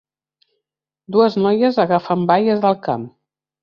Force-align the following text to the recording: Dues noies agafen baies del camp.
Dues 1.17 1.37
noies 1.43 1.79
agafen 1.87 2.29
baies 2.35 2.69
del 2.69 2.85
camp. 2.91 3.11